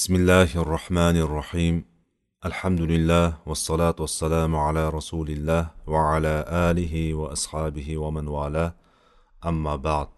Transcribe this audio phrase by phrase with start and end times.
[0.00, 1.85] بسم الله الرحمن الرحيم
[2.45, 8.73] الحمد لله والصلاة والسلام على رسول الله وعلى آله وأصحابه ومن والاه
[9.45, 10.11] أما بعد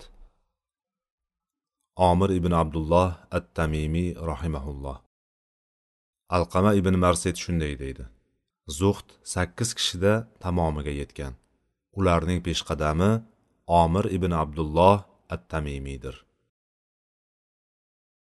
[1.99, 4.97] عامر ibn abdulloh at tamimiy rahimaulloh
[6.29, 8.05] alqama ibn marset shunday deydi
[8.79, 11.33] zuhd sakkiz kishida tamomiga yetgan
[11.99, 13.11] ularning peshqadami
[13.67, 14.97] omir ibn abdulloh
[15.33, 16.15] at tamimiydir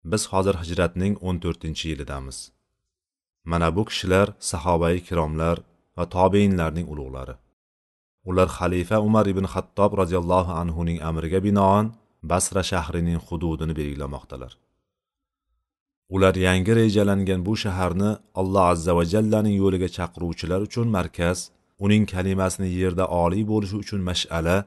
[0.04, 2.51] biz hozir hijratning 14 yilidamiz.
[3.45, 5.57] Mana bu kishilar sahobai kiromlar
[5.97, 7.36] va tobeinlarning ulug'lari.
[8.29, 11.86] Ular xalifa umar ibn xattob roziyallohu anhuning amriga binoan
[12.32, 14.51] basra shahrining hududini belgilamoqdalar.
[16.15, 21.39] Ular yangi rejalangan bu shaharni alloh azza va jallaning yo'liga chaqiruvchilar uchun markaz
[21.86, 24.57] uning kalimasini yerda oliy bo'lishi uchun mash'ala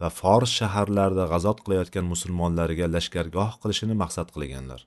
[0.00, 4.80] va fors shaharlarida g'azot qilayotgan musulmonlarga lashkargoh qilishini maqsad qilganlar.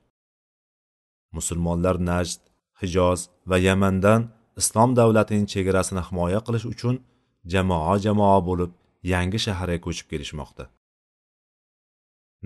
[1.36, 2.40] Musulmonlar najd
[2.80, 4.20] hijoz va yamandan
[4.60, 6.94] islom davlatining chegarasini himoya qilish uchun
[7.52, 8.70] jamoa jamoa bo'lib
[9.12, 10.64] yangi shaharga ko'chib kelishmoqda.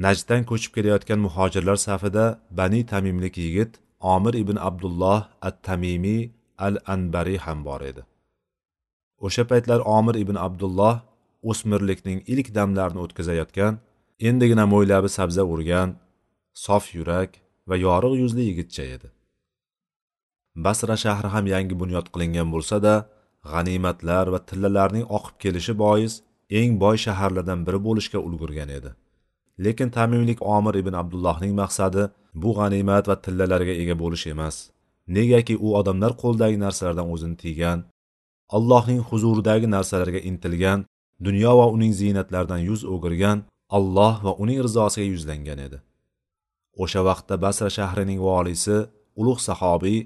[0.05, 2.25] Najddan ko'chib kelayotgan muhojirlar safida
[2.59, 3.73] bani tamimlik yigit
[4.15, 6.23] omir ibn abdulloh at tamimiy
[6.67, 8.03] al anbariy ham bor edi.
[9.27, 10.95] O'sha paytlar omir ibn abdulloh
[11.51, 13.79] o'smirlikning ilk damlarini o'tkazayotgan
[14.29, 15.89] endigina mo'ylabi sabza urgan
[16.65, 17.31] sof yurak
[17.69, 19.09] va yorug' yuzli yigitcha edi.
[20.65, 22.95] Basra shahri ham yangi bunyod qilingan bo'lsa da
[23.53, 26.13] g'animatlar va tillalarning oqib kelishi bois
[26.61, 28.91] eng boy shaharlardan biri bo'lishga ulgurgan edi.
[29.65, 32.03] Lekin tamimlik omir ibn abdullohning maqsadi
[32.43, 34.57] bu g'animat va tillalarga ega bo'lish emas.
[35.17, 37.79] Negaki u odamlar qo'lidagi narsalardan o'zini tiygan
[38.57, 40.85] allohning huzuridagi narsalarga intilgan
[41.27, 43.39] dunyo va uning ziynatlaridan yuz o'girgan
[43.77, 45.79] alloh va uning rizosiga yuzlangan edi.
[46.83, 48.77] O'sha vaqtda basra shahrining voliysi
[49.21, 49.99] ulug' sahobiy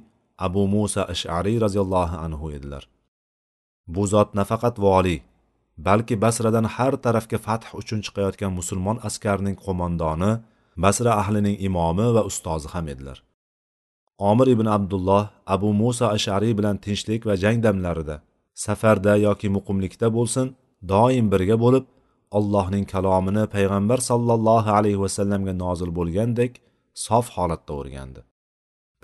[0.46, 2.82] abu musa ashariy roziyallohu anhu edilar.
[3.94, 5.20] Bu zot nafaqat voliy
[5.86, 10.32] balki basradan har tarafga fath uchun chiqayotgan musulmon askarining qo'mondoni
[10.84, 13.18] basra ahlining imomi va ustozi ham edilar.
[14.30, 15.24] Omir ibn abdulloh
[15.54, 18.16] abu musa ashariy bilan tinchlik va jang damlarida
[18.64, 20.46] safarda yoki muqimlikda bo'lsin
[20.92, 21.84] doim birga bo'lib
[22.38, 26.52] allohning kalomini payg'ambar sollallohu alayhi vasallamga nozil bo'lgandek
[27.06, 28.20] sof holatda o'rgandi.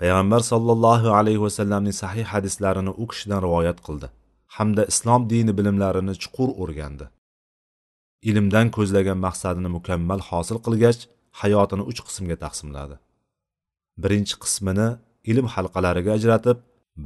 [0.01, 4.07] Payg'ambar sollallohu alayhi vasallamning sahih hadislarini u kishidan rivoyat qildi.
[4.55, 7.05] Hamda islom dini bilimlarini chuqur o'rgandi.
[8.29, 10.99] Ilmdan ko'zlagan maqsadini mukammal hosil qilgach
[11.41, 12.95] hayotini uch qismga taqsimladi.
[14.03, 14.89] Birinchi qismini
[15.31, 16.57] ilm halqalariga ajratib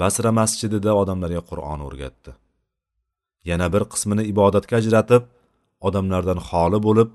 [0.02, 2.32] basra masjidida odamlarga qur'on o'rgatdi.
[3.50, 5.24] Yana bir qismini ibodatga ajratib
[5.88, 7.09] odamlardan xoli bo'lib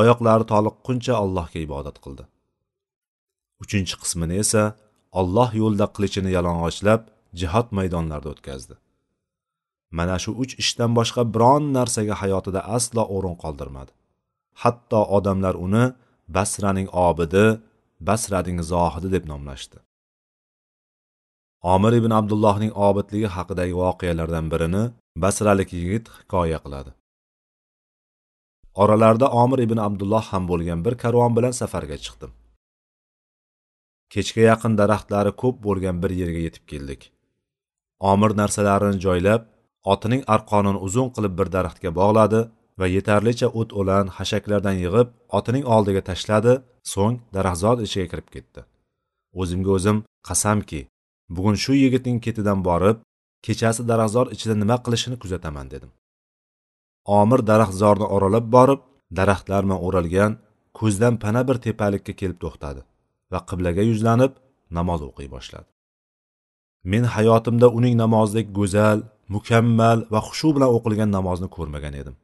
[0.00, 2.24] oyoqlari toliqquncha allohga ibodat qildi.
[3.62, 4.62] Uchinchi qismini esa
[5.20, 7.00] olloh yo'lida qilichini yalang'ochlab
[7.40, 8.74] jihod maydonlarida o'tkazdi.
[9.98, 13.92] Mana shu uch ishdan boshqa biron narsaga hayotida aslo o'rin qoldirmadi.
[14.62, 15.84] Hatto odamlar uni
[16.36, 17.46] basraning obidi
[18.08, 19.78] basraning zohidi deb nomlashdi.
[21.74, 24.84] Omir ibn abdullohning obidligi haqidagi voqealardan birini
[25.16, 26.90] basralik yigit hikoya qiladi.
[28.74, 32.30] Oralarida omir ibn abdulloh ham bo'lgan bir karvon bilan safarga chiqdim.
[34.12, 37.02] Kechga yaqin daraxtlari ko'p bo'lgan bir yerga yetib keldik.
[38.12, 39.42] Omir narsalarini joylab
[39.92, 42.40] otining arqonini uzun qilib bir daraxtga bog'ladi
[42.80, 46.54] va yetarlicha o't o'lan hashaklardan yig'ib otining oldiga tashladi
[46.92, 48.60] so'ng daraxtzor ichiga kirib ketdi.
[49.40, 49.98] O'zimga o'zim
[50.28, 50.80] qasamki
[51.36, 52.96] bugun shu yigitning ketidan borib
[53.46, 55.90] kechasi daraxtzor ichida nima qilishini kuzataman dedim.
[57.20, 58.80] Omir daraxtzorni oralab borib
[59.18, 60.32] daraxtlar bilan o'ralgan
[60.78, 62.80] ko'zdan pana bir tepalikka kelib to'xtadi
[63.32, 64.32] va qiblaga yuzlanib
[64.78, 65.68] namoz o'qiy boshladi.
[66.92, 68.98] Men hayotimda uning namozidek go'zal
[69.34, 72.16] mukammal va xushu bilan o'qilgan namozni ko'rmagan edim.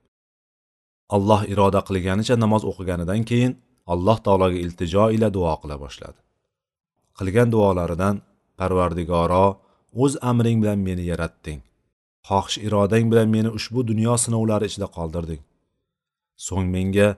[1.17, 3.53] Alloh iroda qilganicha namoz o'qiganidan keyin
[3.93, 6.19] alloh taologa iltijo ila duo qila boshladi.
[7.19, 8.15] Qilgan duolaridan
[8.59, 9.47] parvardigoro
[10.03, 11.61] o'z amring bilan meni yaratding.
[12.29, 15.43] Xohish irodang bilan meni ushbu dunyo sinovlari ichida qoldirding.
[16.47, 17.09] So'ng menga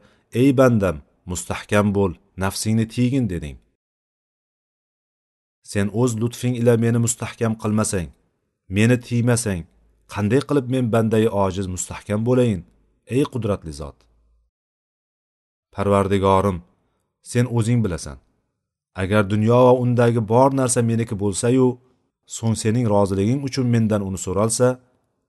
[0.41, 0.97] ey bandam
[1.31, 3.57] mustahkam bo'l nafsingni tiygin deding.
[5.71, 8.09] Sen o'z lutfing ila meni mustahkam qilmasang
[8.77, 9.63] meni tiymasang
[10.13, 12.61] qanday qilib men bandai ojiz mustahkam bo'layin
[13.17, 13.99] ey qudratli zot?
[15.75, 16.59] Parvardigorim
[17.31, 18.19] sen o'zing bilasan.
[19.03, 21.67] Agar dunyo va undagi bor narsa meniki bo'lsayu
[22.37, 24.69] so'ng sening roziliging uchun mendan uni so'ralsa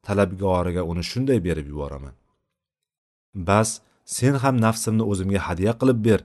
[0.06, 2.16] talabgoriga uni shunday berib yuboraman.
[3.48, 3.70] Bas
[4.16, 6.20] sen ham nafsimni o'zimga hadya qilib ber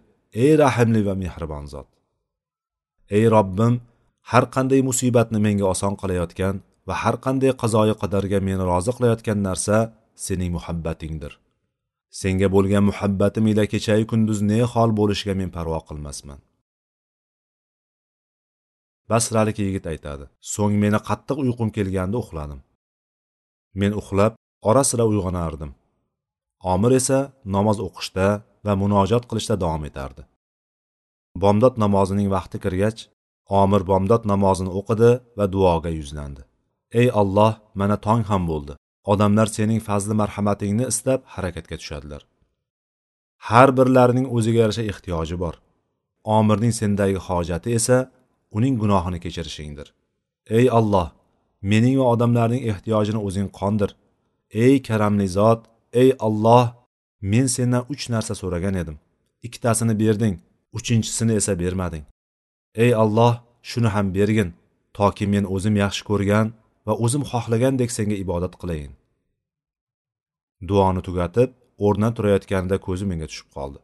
[0.44, 1.88] ey rahimli va mehribon zot.
[3.16, 3.74] Ey robbim
[4.30, 6.54] har qanday musibatni menga oson qilayotgan
[6.88, 9.76] va har qanday qazoyi qadarga meni rozi qilayotgan narsa
[10.26, 11.32] sening muhabbatingdir.
[12.20, 16.38] Senga bo'lgan muhabbatim ila kechayu kunduz ne hol bo'lishiga men parvo qilmasman.
[19.10, 20.24] Basralik yigit aytadi
[20.54, 22.60] so'ng meni qattiq uyqum kelganda uxladim.
[23.80, 24.32] Men uxlab
[24.70, 25.70] ora sira uyg'onardim.
[26.72, 27.18] Omir esa
[27.56, 28.26] namoz o'qishda
[28.66, 30.22] va munojot qilishda davom etardi.
[31.42, 33.00] Bomdod namozining vaqti kirgach
[33.62, 36.42] omir bomdod namozini o'qidi va duoga yuzlandi.
[37.00, 38.74] Ey olloh mana tong ham bo'ldi.
[39.12, 42.22] Odamlar sening fazli marhamatingni istab harakatga tushadilar.
[43.48, 45.54] Har birlarining o'ziga yarasha ehtiyoji bor.
[46.36, 47.98] Omirning sendagi hojati esa
[48.56, 49.88] uning gunohini kechirishingdir
[50.46, 51.10] ey alloh
[51.62, 53.90] mening va odamlarning ehtiyojini o'zing qondir.
[54.64, 55.60] Ey karamli zot
[55.92, 56.66] ey alloh
[57.32, 58.96] men sendan uch narsa so'ragan edim.
[59.46, 60.34] Ikkitasini berding
[60.76, 62.04] uchinchisini esa bermading.
[62.74, 63.32] Ey alloh
[63.70, 64.50] shuni ham bergin
[64.98, 66.46] toki men o'zim yaxshi ko'rgan
[66.86, 68.92] va o'zim xohlagandek senga ibodat qilayin.
[70.68, 71.50] Duoni tugatib
[71.84, 73.78] o'rnidan turayotganida ko'zi menga tushib qoldi.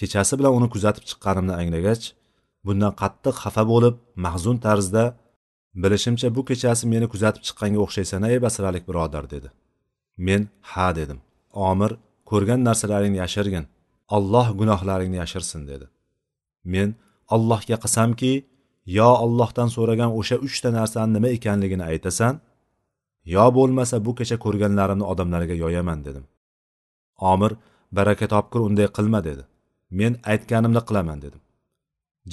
[0.00, 2.04] Kechasi bilan uni kuzatib chiqqanimni anglagach
[2.66, 3.94] bundan qattiq xafa bo'lib
[4.26, 5.04] mahzun tarzda
[5.82, 9.48] bilishimcha bu kechasi meni kuzatib chiqqanga o'xshaysan ey basralik birodar dedi.
[10.26, 11.18] Men ha dedim.
[11.70, 11.90] Omir
[12.30, 13.64] ko'rgan narsalaringni yashirgin.
[14.16, 15.86] Olloh gunohlaringni yashirsin dedi.
[16.72, 16.88] Men
[17.34, 18.32] allohga qasamki
[18.98, 22.34] yo ollohdan so'ragan o'sha uchta narsani nima ekanligini aytasan
[23.34, 26.24] yo bo'lmasa bu kecha ko'rganlarimni odamlarga yoyaman dedim.
[27.32, 27.52] Omir
[27.96, 29.42] baraka topkur unday qilma dedi.
[29.98, 31.40] Men aytganimni qilaman dedim.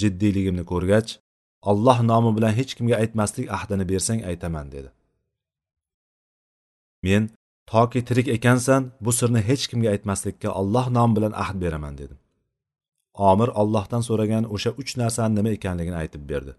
[0.00, 1.10] Jiddiyligimni ko'rgach
[1.70, 4.90] alloh nomi bilan hech kimga aytmaslik ahdini bersang aytaman dedi.
[7.02, 7.30] Men
[7.66, 12.18] toki tirik ekansan bu sirni hech kimga aytmaslikka alloh nomi bilan ahd beraman dedim.
[13.30, 16.52] Omir ollohdan so'ragan o'sha uch narsani nima ekanligini aytib berdi.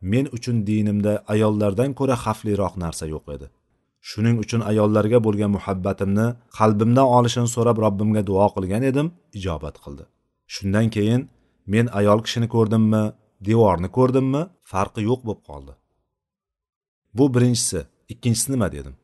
[0.00, 3.46] Men uchun dinimda ayollardan ko'ra xavfliroq narsa yo'q edi.
[4.08, 6.26] Shuning uchun ayollarga bo'lgan muhabbatimni
[6.58, 9.06] qalbimdan olishini so'rab robbimga duo qilgan edim
[9.38, 10.04] ijobat qildi.
[10.54, 11.22] Shundan keyin
[11.72, 13.02] men ayol kishini ko'rdimmi
[13.48, 14.42] devorni ko'rdimmi
[14.72, 15.72] farqi yo'q bo'lib qoldi.
[17.16, 17.80] Bu birinchisi
[18.12, 18.94] ikkinchisi nima dedim?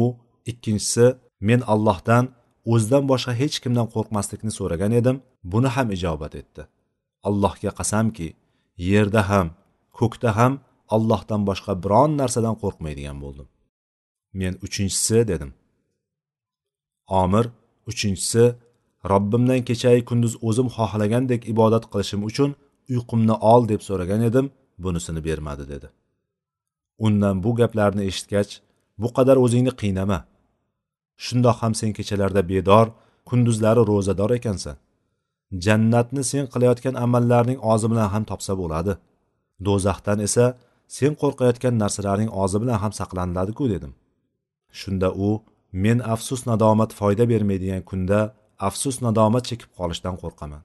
[0.00, 0.02] U
[0.50, 1.06] ikkinchisi
[1.48, 2.24] men allohdan
[2.72, 5.16] o'zidan boshqa hech kimdan qo'rqmaslikni so'ragan edim
[5.52, 6.62] buni ham ijobat etdi.
[7.28, 8.28] Allohga qasamki
[8.90, 9.46] yerda ham
[9.98, 10.52] ko'kda ham
[10.94, 13.48] allohdan boshqa biron narsadan qo'rqmaydigan bo'ldim.
[14.40, 15.50] Men uchinchisi dedim.
[17.22, 17.46] Omir
[17.90, 18.44] uchinchisi
[19.04, 22.50] robbimdan kechayu kunduz o'zim xohlagandek ibodat qilishim uchun
[22.92, 25.88] uyqumni ol deb so'ragan edim bunisini bermadi dedi.
[27.06, 28.50] Undan bu gaplarni eshitgach
[28.98, 30.18] bu qadar o'zingni qiynama.
[31.24, 32.86] Shundoq ham sen kechalarda bedor
[33.28, 34.76] kunduzlari ro'zador ekansan.
[35.64, 38.92] Jannatni sen qilayotgan amallarning ozi bilan ham topsa bo'ladi.
[39.66, 40.44] Do'zaxdan esa
[40.96, 43.92] sen qo'rqayotgan narsalarning ozi bilan ham saqlaniladiku dedim.
[44.80, 45.30] Shunda u
[45.84, 48.20] men afsus nadomat foyda bermaydigan kunda
[48.68, 50.62] afsus nadomat chekib qolishdan qo'rqaman.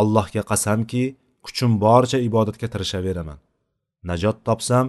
[0.00, 1.02] Allohga qasamki
[1.46, 3.38] kuchim boricha ibodatga tirishaveraman
[4.10, 4.86] najot topsam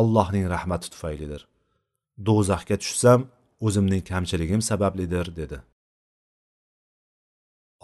[0.00, 1.42] allohning rahmati tufaylidir.
[2.26, 3.20] Do'zaxga tushsam
[3.66, 5.58] o'zimning kamchiligim sabablidir dedi.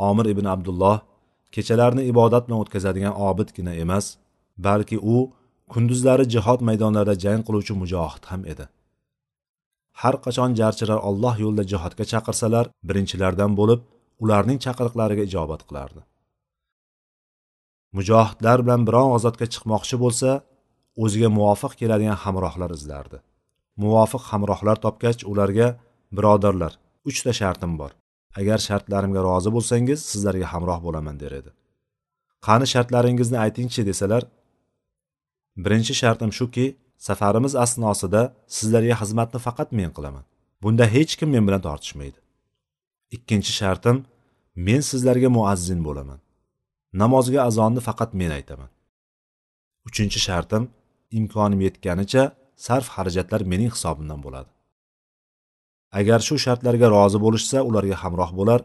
[0.09, 0.97] Omir ibn abdulloh
[1.55, 4.06] kechalarni ibodat bilan o'tkazadigan obidgina emas
[4.67, 5.17] balki u
[5.73, 8.65] kunduzlari jihod maydonlarida jang qiluvchi mujohid ham edi.
[10.02, 13.80] Har qachon jarchilar olloh yo'lida jihodga chaqirsalar birinchilardan bo'lib
[14.24, 16.00] ularning chaqiriqlariga ijobat qilardi.
[17.96, 20.30] Mujohidlar bilan biron g'azotga chiqmoqchi bo'lsa
[21.04, 23.19] o'ziga muvofiq keladigan hamrohlar izlardi.
[23.82, 25.69] Muvofiq hamrohlar topgach ularga
[26.16, 26.72] birodarlar
[27.10, 27.92] uchta shartim bor.
[28.40, 31.50] Agar shartlarimga rozi bo'lsangiz sizlarga hamroh bo'laman der edi.
[32.46, 34.22] Qani shartlaringizni aytingchi desalar
[35.64, 36.66] birinchi shartim shuki
[37.06, 38.22] safarimiz asnosida
[38.56, 40.24] sizlarga xizmatni faqat men qilaman.
[40.62, 42.19] Bunda hech kim men bilan tortishmaydi.
[43.16, 43.96] Ikkinchi shartim
[44.66, 46.20] men sizlarga muazzin bo'laman.
[47.02, 48.70] Namozga azonni faqat men aytaman.
[49.88, 50.64] Uchinchi shartim
[51.19, 52.22] imkonim yetganicha
[52.66, 54.50] sarf xarajatlar mening hisobimdan bo'ladi.
[55.98, 58.60] Agar shu shartlarga rozi bo'lishsa ularga hamroh bo'lar.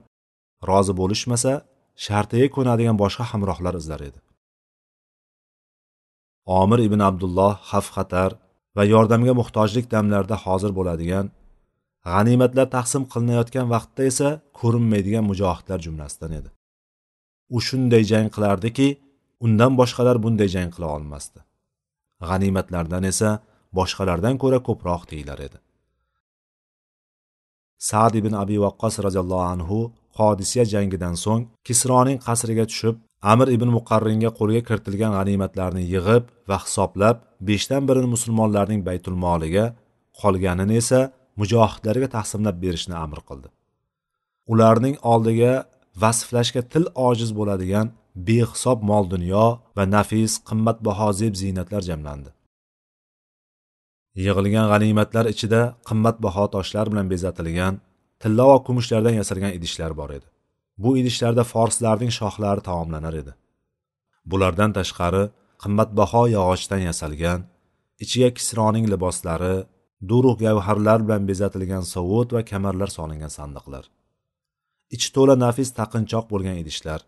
[0.69, 1.51] Rozi bo'lishmasa
[2.05, 4.19] shartiga ko'nadigan boshqa hamrohlar izlar edi.
[6.45, 8.31] Omir ibn abdulloh xavf xatar
[8.77, 11.25] va yordamga muhtojlik damlarida hozir bo'ladigan
[12.09, 16.49] g'animatlar taqsim qilinayotgan vaqtda esa ko'rinmaydigan mujohidlar jumlasidan edi.
[17.55, 18.87] U shunday jang qilardiki
[19.45, 21.39] undan boshqalar bunday jang qila olmasdi.
[22.27, 23.29] G'animatlardan esa
[23.77, 25.57] boshqalardan ko'ra ko'proq deyilar edi.
[27.89, 29.79] Sad ibn abi vaqqos roziyallohu anhu
[30.19, 32.95] hodisiya jangidan so'ng kisroning qasriga tushib
[33.32, 37.17] amir ibn muqarringa qo'lga kiritilgan g'animatlarni yig'ib va hisoblab
[37.50, 39.65] beshdan birini musulmonlarning baytul moliga
[40.22, 41.00] qolganini esa
[41.39, 43.50] mujohidlarga taqsimlab berishni amr qildi.
[44.51, 45.53] Ularning oldiga
[46.03, 47.88] vasflashga til ojiz bo'ladigan
[48.27, 49.46] behisob mol dunyo
[49.77, 52.29] va nafis qimmatbaho zeb ziynatlar jamlandi.
[54.25, 57.74] Yig'ilgan g'animatlar ichida qimmatbaho toshlar bilan bezatilgan
[58.22, 60.27] tilla va kumushlardan yasalgan idishlar bor edi.
[60.84, 63.34] Bu idishlarda forslarning shohlari taomlanar edi.
[64.32, 65.24] Bulardan tashqari
[65.63, 67.39] qimmatbaho yog'ochdan yasalgan
[68.03, 69.55] ichiga kisroning liboslari
[70.10, 73.84] durug' gavharlar bilan bezatilgan sovut va kamarlar solingan sandiqlar.
[74.96, 77.01] Ichi to'la nafis taqinchoq bo'lgan idishlar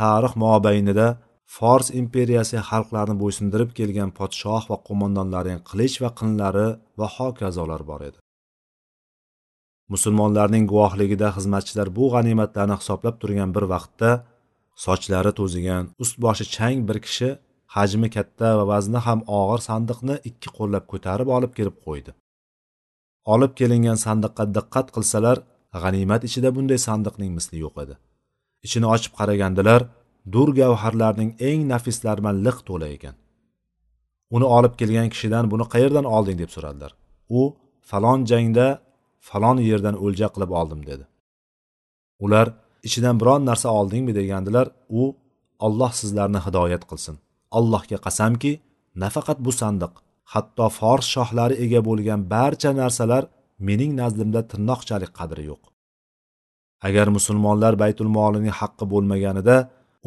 [0.00, 1.08] tarix mobaynida
[1.56, 6.68] fors imperiyasi xalqlarni bo'ysundirib kelgan podshoh va qo'mondonlarning qilich va qinlari
[7.00, 8.18] va hokazolar bor edi.
[9.92, 14.10] Musulmonlarning guvohligida xizmatchilar bu g'animatlarni hisoblab turgan bir vaqtda
[14.86, 17.30] sochlari to'zigan ust boshi chang bir kishi
[17.76, 22.10] hajmi katta va vazni ham og'ir sandiqni ikki qo'llab ko'tarib olib kelib qo'ydi.
[23.34, 25.36] Olib kelingan sandiqqa diqqat qilsalar
[25.82, 27.94] g'animat ichida bunday sandiqning misli yo'q edi.
[28.66, 29.80] Ichini ochib qaragandilar
[30.34, 33.14] dur gavharlarning eng nafislari bilan liq to'la ekan.
[34.36, 36.92] Uni olib kelgan kishidan buni qayerdan olding deb so'radilar.
[37.38, 37.40] U
[37.90, 38.66] falon jangda
[39.26, 41.04] falon yerdan o'lja qilib oldim dedi.
[42.24, 42.46] Ular
[42.86, 44.12] ichidan biron narsa oldingmi?
[44.20, 44.66] degandilar
[45.00, 45.02] u
[45.66, 47.14] olloh sizlarni hidoyat qilsin.
[47.58, 48.52] Allohga qasamki
[49.02, 49.92] nafaqat bu sandiq
[50.32, 53.24] hatto fors shohlari ega bo'lgan barcha narsalar
[53.68, 55.62] mening nazdimda tirnoqchalik qadri yo'q.
[56.88, 59.56] Agar musulmonlar baytul molining haqqi bo'lmaganida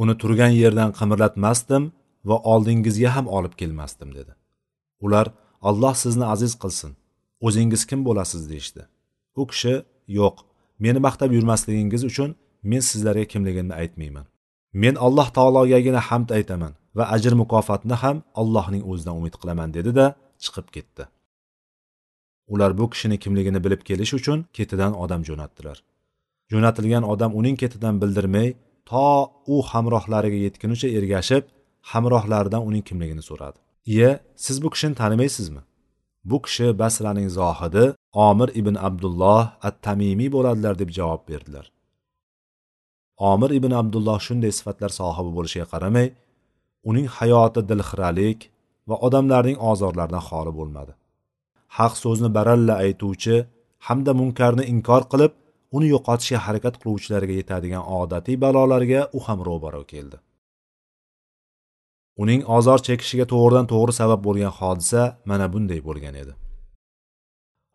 [0.01, 1.83] uni turgan yerdan qimirlatmasdim
[2.29, 4.33] va oldingizga ham olib kelmasdim dedi.
[5.05, 5.27] Ular
[5.69, 6.91] alloh sizni aziz qilsin.
[7.47, 8.41] O'zingiz kim bo'lasiz?
[8.51, 8.81] deyishdi.
[9.41, 9.75] U kishi
[10.19, 10.35] yo'q
[10.83, 12.29] meni maqtab yurmasligingiz uchun
[12.71, 14.25] men sizlarga kimligimni aytmayman.
[14.73, 20.05] Men alloh taologagina hamd aytaman va ajr mukofotni ham allohning o'zidan umid qilaman dedi da
[20.43, 21.03] chiqib ketdi.
[22.53, 25.77] Ular bu kishini kimligini bilib kelish uchun ketidan odam jo'natdilar.
[26.51, 28.49] Jo'natilgan odam uning ketidan bildirmay
[28.89, 29.07] to
[29.53, 31.43] u hamrohlariga yetgunicha ergashib
[31.91, 33.57] hamrohlaridan uning kimligini so'radi.
[33.93, 35.61] Iye siz bu kishini tanimaysizmi?
[36.29, 37.85] Bu kishi basraning zohidi
[38.27, 41.65] omir ibn abdulloh at tamimiy bo'ladilar deb javob berdilar.
[43.31, 46.07] Omir ibn abdulloh shunday sifatlar sohibi bo'lishiga qaramay
[46.89, 48.39] uning hayoti dilxiralik
[48.89, 50.93] va odamlarning ozorlaridan xoli bo'lmadi.
[51.77, 53.35] Haq so'zni baralla aytuvchi
[53.87, 55.31] hamda munkarni inkor qilib
[55.75, 60.17] uni yo'qotishga harakat qiluvchilarga yetadigan odatiy balolarga u ham ro'baro keldi.
[62.17, 66.33] Uning ozor chekishiga to'g'ridan to'g'ri sabab bo'lgan hodisa mana bunday bo'lgan edi.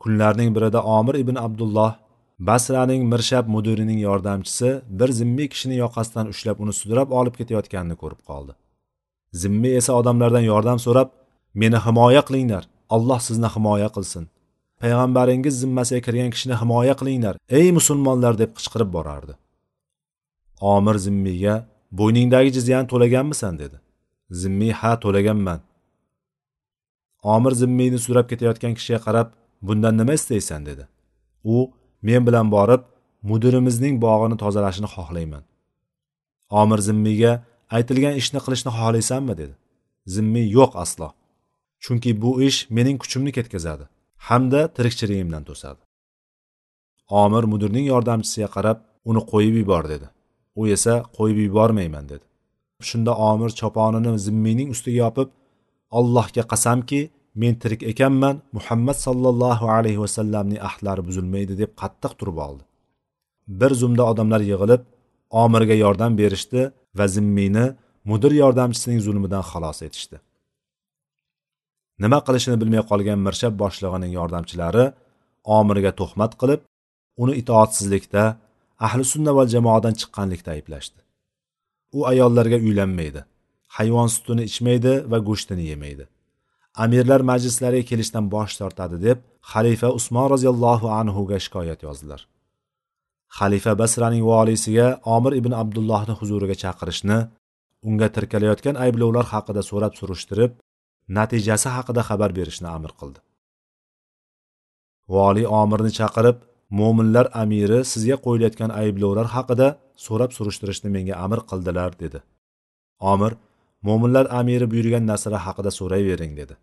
[0.02, 1.92] Kunlarning birida omir ibn abdulloh
[2.38, 8.52] basraning mirshab mudirining yordamchisi bir zimmiy kishini yoqasidan ushlab uni sudrab olib ketayotganini ko'rib qoldi.
[9.42, 11.08] Zimmiy esa odamlardan yordam so'rab
[11.54, 12.64] meni himoya qilinglar
[12.96, 14.24] alloh sizni himoya qilsin.
[14.80, 19.34] Payg'ambaringiz zimmasiga kirgan kishini himoya qilinglar ey musulmonlar deb qichqirib borardi.
[20.74, 21.54] Omir zimmiyga
[21.98, 23.76] bo'yningdagi jizyani to'laganmisan dedi.
[24.30, 25.60] Zimmiy ha to'laganman.
[27.22, 29.28] Omir zimmiyni sudrab ketayotgan kishiga qarab
[29.62, 30.66] bundan nima istaysan?
[30.66, 30.84] dedi.
[31.44, 31.56] U
[32.02, 32.82] men bilan borib
[33.22, 35.44] mudirimizning bog'ini tozalashini xohlayman.
[36.50, 37.32] Omir zimmiyga
[37.76, 39.34] aytilgan ishni qilishni xohlaysanmi?
[39.40, 39.54] dedi.
[40.14, 41.08] Zimmiy yo'q aslo.
[41.84, 43.84] Chunki bu ish mening kuchimni ketkazadi
[44.28, 45.80] hamda tirikchiligimdan to'sadi.
[47.22, 48.78] Omir mudirning yordamchisiga qarab
[49.10, 50.06] uni qo'yib yubor dedi.
[50.60, 52.24] U esa qo'yib yubormayman dedi.
[52.80, 55.28] Shunda omir choponini zimmiyning ustiga yopib
[55.98, 57.00] allohga qasamki
[57.42, 62.62] men tirik ekanman muhammad sollallohu alayhi vasallamning ahdlari buzilmaydi deb qattiq turib oldi.
[63.60, 64.82] Bir zumda odamlar yig'ilib
[65.42, 66.60] omirga yordam berishdi
[66.98, 67.66] va zimmiyni
[68.10, 70.16] mudir yordamchisining zulmidan xalos etishdi.
[72.02, 74.84] Nima qilishini bilmay qolgan mirshab boshlig'ining yordamchilari
[75.58, 76.60] omirga tuhmat qilib
[77.22, 78.24] uni itoatsizlikda
[78.86, 81.05] ahli sunna va jamoadan chiqqanlikda ayblashdi.
[81.96, 83.20] U ayollarga uylanmaydi.
[83.76, 86.04] Hayvon sutini ichmaydi va go'shtini yemaydi.
[86.84, 89.18] Amirlar majlislariga kelishdan bosh tortadi deb
[89.52, 92.20] xalifa usmon roziyallohu anhuga shikoyat yozdilar.
[93.38, 94.86] Xalifa basraning voliysiga
[95.16, 97.18] omir ibn abdullohni huzuriga chaqirishni
[97.88, 100.52] unga tirkalayotgan ayblovlar haqida so'rab surishtirib
[101.18, 103.20] natijasi haqida xabar berishni amr qildi.
[105.14, 106.36] Voliy omirni chaqirib
[106.70, 109.68] mo'minlar amiri sizga qo'yilayotgan ayblovlar haqida
[110.06, 112.18] so'rab surishtirishni menga amr qildilar dedi.
[113.12, 113.32] Omir
[113.82, 116.54] mo'minlar amiri buyurgan narsalar haqida so'rayvering dedi.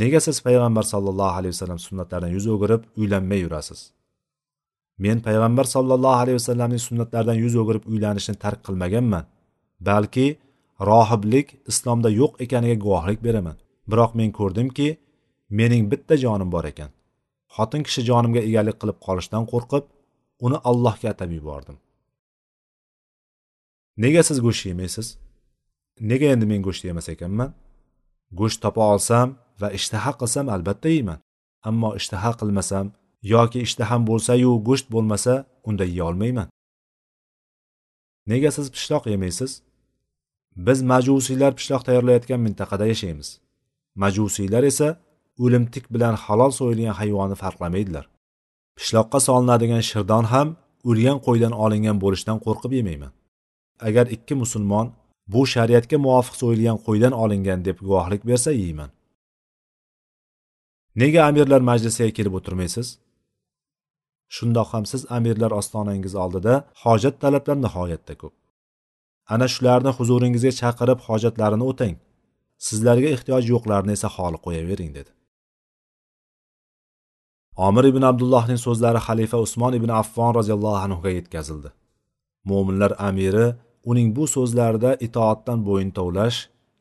[0.00, 3.80] Nega siz payg'ambar sollallohu alayhi vasallam sunnatlaridan yuz o'girib uylanmay yurasiz?
[4.98, 9.24] Men payg'ambar sollallohu alayhi vasallamning sunnatlaridan yuz o'girib uylanishni tark qilmaganman
[9.88, 10.26] balki
[10.90, 13.56] rohiblik islomda yo'q ekaniga guvohlik beraman.
[13.90, 14.88] Biroq men ko'rdimki
[15.50, 16.90] mening bitta jonim bor ekan.
[17.56, 19.84] Xotin kishi jonimga egalik qilib qolishdan qo'rqib
[20.46, 21.76] uni allohga atab yubordim.
[24.04, 25.06] Nega siz go'sht yemaysiz?
[26.10, 27.50] Nega endi men go'sht yemas ekanman?
[28.40, 29.28] Go'sht topa olsam
[29.60, 31.18] va ishtaha qilsam albatta yeyman.
[31.68, 32.86] Ammo ishtaha qilmasam
[33.34, 35.34] yoki ishtaham bo'lsayu go'sht bo'lmasa
[35.68, 36.48] unda yeyolmayman
[38.28, 39.52] nega siz pishloq yemaysiz?
[40.66, 43.28] Biz majusiylar pishloq tayyorlayotgan mintaqada yashaymiz.
[43.94, 44.88] Majusiylar esa
[45.44, 48.04] o'limtik bilan halol so'yilgan hayvonni farqlamaydilar.
[48.78, 50.48] Pishloqqa solinadigan shirdon ham
[50.90, 53.12] o'lgan qo'ydan olingan bo'lishidan qo'rqib yemayman.
[53.88, 54.86] Agar ikki musulmon
[55.32, 58.90] bu shariatga muvofiq so'yilgan qo'ydan olingan deb guvohlik bersa yeyman.
[61.00, 62.88] Nega amirlar majlisiga kelib o'tirmaysiz?
[64.36, 68.34] Shundoq ham siz amirlar ostonangiz oldida hojat talablar nihoyatda ko'p.
[69.34, 71.94] Ana shularni huzuringizga chaqirib hojatlarini o'tang
[72.66, 75.10] sizlarga ehtiyoj yo'qlarini esa holi qo'yavering dedi.
[77.66, 81.70] Omir ibn abdullohning so'zlari xalifa usmon ibn affon roziyallohu anhuga yetkazildi.
[82.48, 83.46] Mo'minlar amiri
[83.90, 86.38] uning bu so'zlarida itoatdan bo'yin tovlash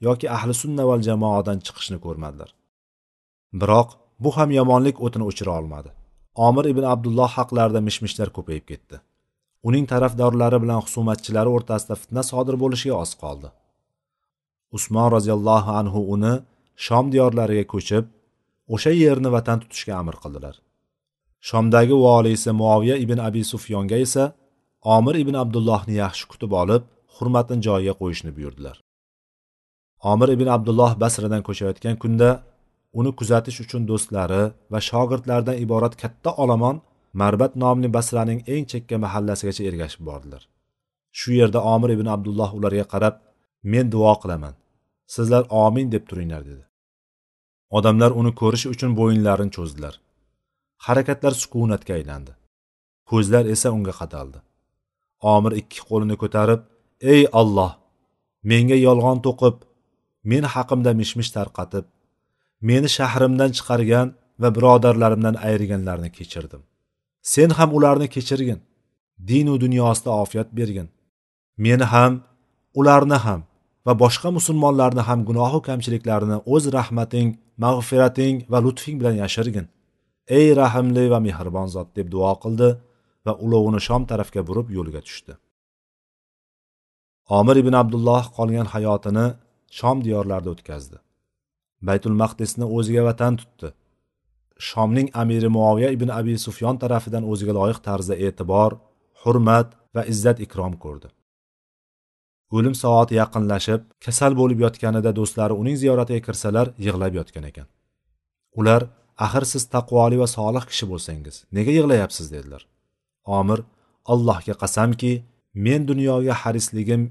[0.07, 2.49] yoki ahli sunna val jamoadan chiqishni ko'rmadilar.
[3.61, 3.89] Biroq
[4.23, 5.89] bu ham yomonlik o'tini o'chira olmadi.
[6.47, 8.97] Omir ibn abdulloh haqlarida mish mishlar ko'payib ketdi.
[9.67, 13.49] Uning tarafdorlari bilan husumatchilari o'rtasida fitna sodir bo'lishiga oz qoldi.
[14.77, 16.33] Usmon roziyallohu anhu uni
[16.85, 18.05] shom diyorlariga ko'chib
[18.75, 20.55] o'sha yerni vatan tutishga amr qildilar.
[21.49, 24.23] Shomdagi voliysi muoviya ibn abi sufyonga esa
[24.95, 26.83] omir ibn abdullohni yaxshi kutib olib
[27.15, 28.75] hurmatini joyiga qo'yishni buyurdilar.
[30.11, 32.29] Omir ibn abdulloh basradan ko'chayotgan kunda
[32.99, 36.75] uni kuzatish uchun do'stlari va shogirdlaridan iborat katta olomon
[37.21, 40.41] marbat nomli basraning eng chekka mahallasigacha ergashib bordilar.
[41.19, 43.15] Shu yerda omir ibn abdulloh ularga qarab
[43.71, 44.53] men duo qilaman
[45.15, 46.63] sizlar omin deb turinglar dedi.
[47.77, 49.93] Odamlar uni ko'rish uchun bo'yinlarini cho'zdilar.
[50.85, 52.31] Harakatlar sukunatga aylandi.
[53.09, 54.39] Ko'zlar esa unga qadaldi.
[55.35, 56.61] Omir ikki qo'lini ko'tarib
[57.13, 57.71] ey olloh
[58.49, 59.55] menga yolg'on to'qib
[60.31, 61.85] men haqimda mish mish tarqatib
[62.69, 64.07] meni shahrimdan chiqargan
[64.41, 66.61] va birodarlarimdan ayirganlarni kechirdim.
[67.33, 68.59] Sen ham ularni kechirgin.
[69.29, 70.87] Dinu dunyosida ofiyat bergin.
[71.65, 72.13] Meni ham
[72.79, 73.41] ularni ham
[73.85, 77.29] va boshqa musulmonlarni ham gunohu kamchiliklarini o'z rahmating
[77.63, 79.65] mag'firating va lutfing bilan yashirgin.
[80.27, 81.89] Ey rahmli va mehribon zot!
[81.97, 82.69] deb duo qildi
[83.25, 85.33] va ulovini shom tarafga burib yo'lga tushdi.
[87.39, 89.25] Omir ibn abdulloh qolgan hayotini
[89.79, 90.97] shom diyorlarida o'tkazdi.
[91.87, 93.69] Baytul maqdisni o'ziga vatan tutdi.
[94.69, 98.71] Shomning amiri muoviya ibn abi sufyon tarafidan o'ziga loyiq tarzda e'tibor
[99.21, 101.07] hurmat va izzat ikrom ko'rdi.
[102.55, 107.67] O'lim soati yaqinlashib kasal bo'lib yotganida do'stlari uning ziyoratiga kirsalar yig'lab yotgan ekan.
[108.59, 108.81] Ular
[109.25, 112.61] axir siz taqvoli va solih kishi bo'lsangiz nega yig'layapsiz dedilar.
[113.39, 113.59] Omir
[114.13, 115.11] allohga qasamki
[115.65, 117.03] men dunyoga harisligim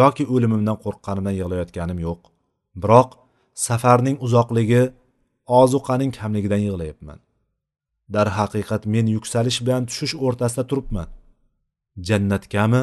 [0.00, 2.20] yoki o'limimdan qo'rqqanimdan yig'layotganim yo'q.
[2.82, 3.10] Biroq
[3.66, 4.82] safarning uzoqligi
[5.60, 7.18] ozuqaning kamligidan yig'layapman.
[8.14, 11.08] Darhaqiqat men yuksalish bilan tushish o'rtasida turibman.
[12.08, 12.82] Jannatgami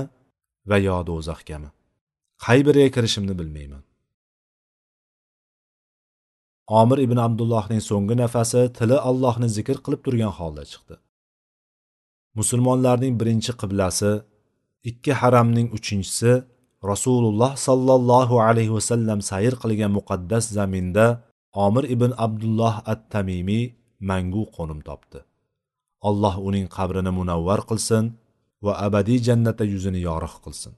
[0.70, 1.70] va yo do'zaxgami
[2.46, 3.84] qay biriga kirishimni bilmayman.
[6.70, 10.96] Omir ibn abdullohning so'nggi nafasi tili allohni zikr qilib turgan holda chiqdi.
[12.40, 14.12] Musulmonlarning birinchi qiblasi
[14.90, 16.32] ikki haramning uchinchisi
[16.92, 21.06] rasululloh sollallohu alayhi vasallam sayr qilgan muqaddas zaminda
[21.66, 23.66] omir ibn abdulloh at tamimiy
[24.10, 25.20] mangu qo'nim topdi.
[26.10, 28.04] Alloh uning qabrini munavvar qilsin
[28.66, 30.74] va abadiy jannatda yuzini yorug' qilsin.